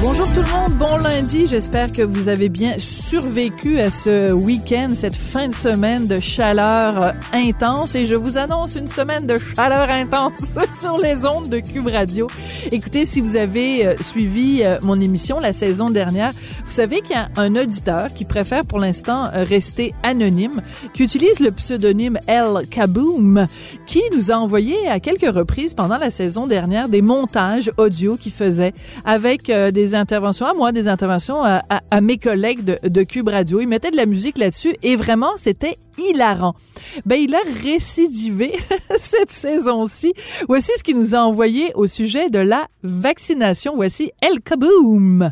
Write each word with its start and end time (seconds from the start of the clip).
Bonjour 0.00 0.32
tout 0.32 0.42
le 0.42 0.52
monde, 0.52 0.78
bon 0.78 0.96
lundi. 0.98 1.48
J'espère 1.48 1.90
que 1.90 2.02
vous 2.02 2.28
avez 2.28 2.48
bien 2.48 2.74
survécu 2.78 3.80
à 3.80 3.90
ce 3.90 4.30
week-end, 4.30 4.90
cette 4.94 5.16
fin 5.16 5.48
de 5.48 5.52
semaine 5.52 6.06
de 6.06 6.20
chaleur 6.20 7.02
euh, 7.02 7.10
intense. 7.32 7.96
Et 7.96 8.06
je 8.06 8.14
vous 8.14 8.38
annonce 8.38 8.76
une 8.76 8.86
semaine 8.86 9.26
de 9.26 9.38
chaleur 9.38 9.90
intense 9.90 10.56
sur 10.80 10.98
les 10.98 11.26
ondes 11.26 11.48
de 11.48 11.58
Cube 11.58 11.88
Radio. 11.88 12.28
Écoutez, 12.70 13.06
si 13.06 13.20
vous 13.20 13.36
avez 13.36 13.88
euh, 13.88 13.96
suivi 14.00 14.60
euh, 14.62 14.78
mon 14.82 15.00
émission 15.00 15.40
la 15.40 15.52
saison 15.52 15.90
dernière, 15.90 16.30
vous 16.64 16.70
savez 16.70 17.00
qu'il 17.00 17.16
y 17.16 17.18
a 17.18 17.28
un 17.36 17.56
auditeur 17.56 18.14
qui 18.14 18.24
préfère 18.24 18.64
pour 18.64 18.78
l'instant 18.78 19.24
rester 19.32 19.94
anonyme, 20.04 20.62
qui 20.94 21.02
utilise 21.02 21.40
le 21.40 21.50
pseudonyme 21.50 22.18
El 22.28 22.68
Kaboom, 22.70 23.46
qui 23.86 24.02
nous 24.14 24.30
a 24.30 24.34
envoyé 24.34 24.86
à 24.88 25.00
quelques 25.00 25.34
reprises 25.34 25.74
pendant 25.74 25.98
la 25.98 26.10
saison 26.10 26.46
dernière 26.46 26.88
des 26.88 27.02
montages 27.02 27.72
audio 27.78 28.16
qu'il 28.16 28.32
faisait 28.32 28.74
avec 29.04 29.50
des 29.50 29.87
interventions 29.94 30.46
à 30.46 30.54
moi, 30.54 30.72
des 30.72 30.88
interventions 30.88 31.42
à, 31.44 32.00
mes 32.00 32.18
collègues 32.18 32.64
de, 32.64 33.02
Cube 33.02 33.28
Radio. 33.28 33.60
Il 33.60 33.68
mettait 33.68 33.90
de 33.90 33.96
la 33.96 34.06
musique 34.06 34.38
là-dessus 34.38 34.76
et 34.82 34.96
vraiment, 34.96 35.30
c'était 35.36 35.76
hilarant. 35.98 36.54
Ben, 37.06 37.16
il 37.16 37.34
a 37.34 37.40
récidivé 37.62 38.54
cette 38.98 39.30
saison-ci. 39.30 40.12
Voici 40.48 40.70
ce 40.76 40.82
qu'il 40.82 40.96
nous 40.96 41.14
a 41.14 41.18
envoyé 41.18 41.72
au 41.74 41.86
sujet 41.86 42.30
de 42.30 42.38
la 42.38 42.68
vaccination. 42.82 43.74
Voici 43.76 44.12
El 44.20 44.40
Kaboom. 44.40 45.30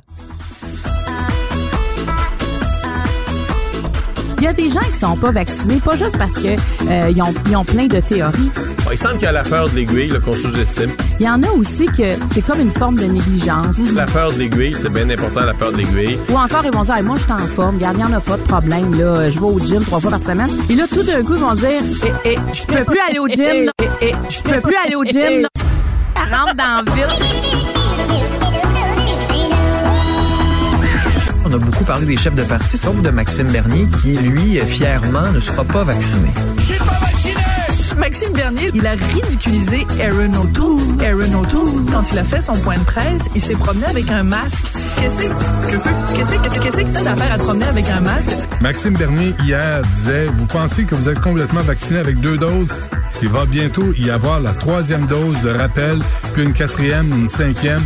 Il 4.39 4.45
y 4.45 4.47
a 4.49 4.53
des 4.53 4.71
gens 4.71 4.81
qui 4.81 4.99
sont 4.99 5.17
pas 5.17 5.31
vaccinés, 5.31 5.81
pas 5.85 5.97
juste 5.97 6.19
parce 6.19 6.35
que 6.35 6.49
euh, 6.49 7.11
ils, 7.11 7.23
ont, 7.23 7.35
ils 7.49 7.57
ont 7.57 7.65
plein 7.65 7.87
de 7.87 8.01
théories. 8.01 8.51
Il 8.93 8.99
semble 8.99 9.15
qu'il 9.15 9.25
y 9.25 9.27
a 9.27 9.33
l'affaire 9.33 9.69
de 9.69 9.75
l'aiguille 9.75 10.13
qu'on 10.25 10.33
sous-estime. 10.33 10.91
Il 11.19 11.27
y 11.27 11.29
en 11.29 11.43
a 11.43 11.49
aussi 11.51 11.87
que 11.87 12.05
c'est 12.33 12.43
comme 12.43 12.61
une 12.61 12.71
forme 12.71 12.97
de 12.97 13.05
négligence. 13.05 13.79
L'affaire 13.95 14.31
de 14.33 14.39
l'aiguille, 14.39 14.75
c'est 14.75 14.93
bien 14.93 15.09
important, 15.11 15.41
l'affaire 15.45 15.73
de 15.73 15.79
l'aiguille. 15.79 16.19
Ou 16.31 16.37
encore, 16.37 16.63
ils 16.65 16.71
vont 16.71 16.83
dire, 16.83 17.03
moi, 17.03 17.17
je 17.17 17.23
suis 17.23 17.33
en 17.33 17.39
forme, 17.39 17.77
regarde, 17.77 17.97
il 17.99 18.07
n'y 18.07 18.13
en 18.13 18.17
a 18.17 18.21
pas 18.21 18.37
de 18.37 18.43
problème, 18.43 18.91
là, 18.99 19.31
je 19.31 19.39
vais 19.39 19.45
au 19.45 19.59
gym 19.59 19.83
trois 19.83 20.01
fois 20.01 20.11
par 20.11 20.21
semaine. 20.21 20.51
Et 20.71 20.75
là, 20.75 20.85
tout 20.89 21.03
d'un 21.03 21.23
coup, 21.23 21.35
ils 21.35 21.41
vont 21.41 21.55
dire, 21.55 21.69
eh, 22.05 22.31
eh, 22.31 22.39
je 22.53 22.63
peux 22.65 22.85
plus 22.85 23.01
aller 23.09 23.19
au 23.19 23.29
gym, 23.29 23.71
eh, 23.81 23.89
eh, 24.03 24.15
je 24.29 24.41
peux 24.43 24.61
plus 24.61 24.77
aller 24.85 24.95
au 24.95 25.05
gym. 25.05 25.47
Elle 26.15 26.35
rentre 26.35 26.55
dans 26.55 26.85
la 26.85 26.95
ville. 26.95 27.76
Parlé 31.87 32.07
des 32.07 32.17
chefs 32.17 32.35
de 32.35 32.43
parti, 32.43 32.77
sauf 32.77 33.01
de 33.01 33.11
Maxime 33.11 33.47
Bernier, 33.47 33.87
qui, 34.03 34.17
lui, 34.17 34.59
fièrement, 34.59 35.31
ne 35.33 35.39
sera 35.39 35.65
pas 35.65 35.85
vacciné. 35.85 36.31
Pas 36.79 36.99
vacciné! 37.01 37.35
Maxime 37.97 38.33
Bernier, 38.33 38.71
il 38.75 38.85
a 38.87 38.91
ridiculisé 38.91 39.87
Aaron 40.01 40.35
O'Toole. 40.35 40.81
Aaron 41.01 41.43
O'Toole, 41.43 41.85
quand 41.93 42.11
il 42.13 42.19
a 42.19 42.25
fait 42.25 42.43
son 42.43 42.55
point 42.55 42.77
de 42.77 42.85
presse, 42.85 43.29
il 43.37 43.41
s'est 43.41 43.55
promené 43.55 43.87
avec 43.87 44.11
un 44.11 44.25
masque. 44.25 44.65
Qu'est-ce 45.01 45.23
que 45.23 46.63
qu'est-ce 46.63 46.81
que 46.81 46.93
t'as 46.93 47.05
d'affaire 47.05 47.33
à 47.33 47.39
te 47.39 47.45
promener 47.45 47.67
avec 47.67 47.89
un 47.89 48.01
masque? 48.01 48.31
Maxime 48.61 48.95
Bernier, 48.95 49.33
hier, 49.45 49.81
disait, 49.83 50.27
vous 50.27 50.47
pensez 50.47 50.85
que 50.85 50.95
vous 50.97 51.09
êtes 51.09 51.21
complètement 51.21 51.63
vacciné 51.63 52.01
avec 52.01 52.19
deux 52.21 52.37
doses? 52.37 52.75
Il 53.23 53.29
va 53.29 53.47
bientôt 53.47 53.93
y 53.95 54.11
avoir 54.11 54.41
la 54.41 54.53
troisième 54.53 55.07
dose 55.07 55.41
de 55.41 55.51
rappel, 55.51 55.99
puis 56.35 56.45
une 56.45 56.53
quatrième, 56.53 57.11
une 57.13 57.29
cinquième. 57.29 57.83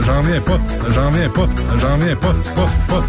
J'en 0.00 0.22
viens 0.22 0.40
pas, 0.40 0.58
j'en 0.90 1.10
viens 1.10 1.28
pas, 1.28 1.48
j'en 1.76 1.96
viens 1.96 2.16
pas, 2.16 2.34
pas, 2.54 2.66
pas. 2.88 3.02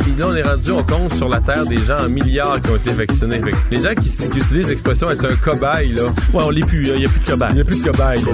Puis 0.00 0.14
là, 0.18 0.26
on 0.28 0.34
est 0.34 0.42
rendu, 0.42 0.70
on 0.72 0.82
compte 0.82 1.12
sur 1.14 1.28
la 1.28 1.40
Terre 1.40 1.66
des 1.66 1.82
gens 1.84 1.98
en 1.98 2.08
milliards 2.08 2.60
qui 2.62 2.70
ont 2.70 2.76
été 2.76 2.92
vaccinés. 2.92 3.40
les 3.70 3.80
gens 3.80 3.94
qui, 3.94 4.08
qui 4.08 4.38
utilisent 4.38 4.68
l'expression 4.68 5.10
être 5.10 5.26
un 5.26 5.36
cobaye, 5.36 5.92
là. 5.92 6.04
Ouais, 6.32 6.44
on 6.46 6.50
l'est 6.50 6.66
plus, 6.66 6.88
il 6.88 6.98
n'y 6.98 7.04
a 7.04 7.08
plus 7.08 7.20
de 7.20 7.30
cobaye. 7.30 7.50
Il 7.50 7.54
n'y 7.56 7.60
a 7.60 7.64
plus 7.64 7.76
de 7.76 7.84
cobaye. 7.84 8.18
Il 8.20 8.24
n'y 8.24 8.30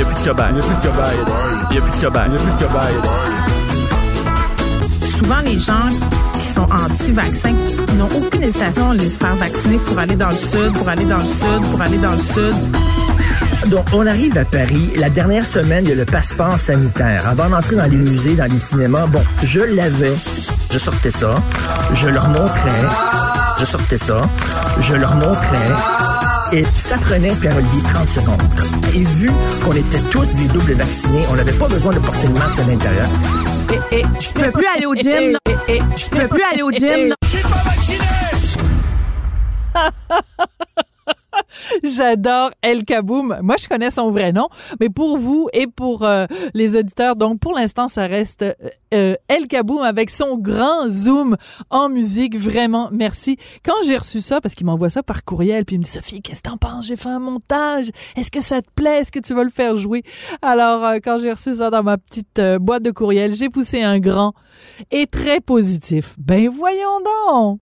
a 0.00 0.04
plus 0.04 0.14
de 0.14 0.28
cobaye. 0.28 0.48
Il 0.50 0.54
n'y 0.54 0.60
a 0.60 0.62
plus 0.62 0.74
de 0.74 0.82
cobaye. 0.82 1.16
Il 1.70 1.72
n'y 1.72 1.78
a 1.78 1.82
plus 1.82 1.98
de 1.98 2.04
cobaye. 2.04 2.26
Il 2.26 2.32
n'y 2.32 2.36
a 2.36 2.40
plus 2.40 2.52
de 2.52 2.58
cobaye. 2.66 2.94
Souvent, 5.18 5.40
les 5.44 5.58
gens 5.58 5.88
qui 6.40 6.48
sont 6.48 6.66
anti-vaccins 6.70 7.54
n'ont 7.96 8.08
aucune 8.16 8.42
hésitation 8.42 8.90
à 8.90 8.94
les 8.94 9.08
faire 9.08 9.34
vacciner 9.36 9.78
pour 9.78 9.98
aller 9.98 10.16
dans 10.16 10.28
le 10.28 10.36
sud, 10.36 10.72
pour 10.74 10.88
aller 10.88 11.04
dans 11.04 11.18
le 11.18 11.24
sud, 11.24 11.70
pour 11.70 11.80
aller 11.82 11.98
dans 11.98 12.12
le 12.12 12.22
sud. 12.22 13.70
Donc, 13.70 13.86
on 13.92 14.06
arrive 14.06 14.36
à 14.38 14.44
Paris. 14.44 14.90
La 14.96 15.10
dernière 15.10 15.46
semaine, 15.46 15.84
il 15.84 15.90
y 15.90 15.92
a 15.92 15.96
le 15.96 16.04
passeport 16.04 16.58
sanitaire. 16.58 17.28
Avant 17.28 17.48
d'entrer 17.50 17.76
dans 17.76 17.86
les 17.86 17.96
musées, 17.96 18.34
dans 18.34 18.50
les 18.50 18.58
cinémas, 18.58 19.06
bon, 19.06 19.22
je 19.42 19.60
l'avais. 19.60 20.14
Je 20.70 20.78
sortais 20.78 21.10
ça. 21.10 21.34
Je 21.94 22.08
leur 22.08 22.28
montrais. 22.28 22.88
Je 23.58 23.64
sortais 23.64 23.98
ça. 23.98 24.22
Je 24.80 24.94
leur 24.94 25.14
montrais. 25.16 25.74
Et 26.52 26.64
ça 26.76 26.96
prenait, 26.98 27.34
Pierre-Olivier, 27.34 27.82
30 27.92 28.08
secondes. 28.08 28.42
Et 28.94 29.04
vu 29.04 29.30
qu'on 29.64 29.72
était 29.72 30.00
tous 30.10 30.34
des 30.34 30.46
doubles 30.46 30.72
vaccinés, 30.72 31.24
on 31.30 31.34
n'avait 31.34 31.52
pas 31.52 31.68
besoin 31.68 31.92
de 31.92 32.00
porter 32.00 32.26
le 32.26 32.34
masque 32.34 32.58
à 32.58 32.64
l'intérieur. 32.64 33.06
Je 33.70 34.32
peux 34.32 34.50
plus 34.50 34.66
aller 34.66 34.86
au 34.86 34.94
gym. 34.94 35.36
Et, 35.46 35.76
et, 35.76 35.82
je 35.96 36.08
peux 36.08 36.26
plus 36.28 36.42
aller 36.42 36.62
au 36.62 36.70
gym. 36.72 37.14
Je 37.22 37.28
suis 37.28 37.42
pas 37.42 37.62
vacciné! 37.64 38.04
J'adore 41.90 42.52
El 42.62 42.84
Kaboum. 42.84 43.38
Moi, 43.42 43.56
je 43.58 43.68
connais 43.68 43.90
son 43.90 44.10
vrai 44.10 44.32
nom, 44.32 44.48
mais 44.78 44.88
pour 44.88 45.18
vous 45.18 45.48
et 45.52 45.66
pour 45.66 46.04
euh, 46.04 46.26
les 46.54 46.76
auditeurs, 46.76 47.16
donc 47.16 47.40
pour 47.40 47.52
l'instant, 47.52 47.88
ça 47.88 48.06
reste 48.06 48.44
euh, 48.94 49.14
El 49.28 49.48
Kaboum 49.48 49.82
avec 49.82 50.10
son 50.10 50.38
grand 50.38 50.88
zoom 50.88 51.36
en 51.70 51.88
musique. 51.88 52.38
Vraiment, 52.38 52.88
merci. 52.92 53.36
Quand 53.64 53.74
j'ai 53.84 53.96
reçu 53.96 54.20
ça, 54.20 54.40
parce 54.40 54.54
qu'il 54.54 54.66
m'envoie 54.66 54.90
ça 54.90 55.02
par 55.02 55.24
courriel, 55.24 55.64
puis 55.64 55.76
il 55.76 55.80
me 55.80 55.84
dit 55.84 55.90
Sophie, 55.90 56.22
qu'est-ce 56.22 56.42
que 56.42 56.50
t'en 56.50 56.56
penses? 56.56 56.86
J'ai 56.86 56.96
fait 56.96 57.08
un 57.08 57.18
montage. 57.18 57.90
Est-ce 58.16 58.30
que 58.30 58.40
ça 58.40 58.62
te 58.62 58.70
plaît? 58.74 59.00
Est-ce 59.00 59.12
que 59.12 59.20
tu 59.20 59.34
vas 59.34 59.44
le 59.44 59.50
faire 59.50 59.76
jouer? 59.76 60.02
Alors, 60.42 60.84
euh, 60.84 60.98
quand 61.02 61.18
j'ai 61.18 61.32
reçu 61.32 61.56
ça 61.56 61.70
dans 61.70 61.82
ma 61.82 61.98
petite 61.98 62.40
boîte 62.60 62.84
de 62.84 62.92
courriel, 62.92 63.34
j'ai 63.34 63.48
poussé 63.48 63.82
un 63.82 63.98
grand 63.98 64.34
et 64.90 65.06
très 65.06 65.40
positif. 65.40 66.14
Ben 66.18 66.48
voyons 66.48 67.00
donc. 67.26 67.58